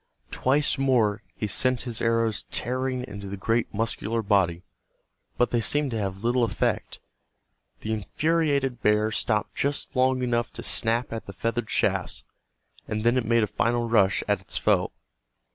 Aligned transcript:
Twice 0.31 0.79
more 0.79 1.21
he 1.35 1.45
sent 1.45 1.83
his 1.83 2.01
arrows 2.01 2.45
tearing 2.49 3.03
into 3.07 3.27
the 3.29 3.37
great 3.37 3.71
muscular 3.71 4.23
body, 4.23 4.63
but 5.37 5.51
they 5.51 5.61
seemed 5.61 5.91
to 5.91 5.99
have 5.99 6.23
little 6.23 6.43
effect. 6.43 6.99
The 7.81 7.93
infuriated 7.93 8.81
bear 8.81 9.11
stopped 9.11 9.53
just 9.53 9.95
long 9.95 10.23
enough 10.23 10.51
to 10.53 10.63
snap 10.63 11.13
at 11.13 11.27
the 11.27 11.33
feathered 11.33 11.69
shafts, 11.69 12.23
and 12.87 13.03
then 13.03 13.15
it 13.15 13.25
made 13.25 13.43
a 13.43 13.45
final 13.45 13.87
rush 13.87 14.23
at 14.27 14.41
its 14.41 14.57
foe. 14.57 14.91